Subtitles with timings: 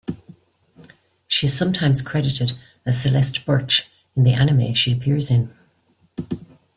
[1.27, 2.53] She is sometimes credited
[2.87, 5.53] as Celeste Burch in the anime she appears in.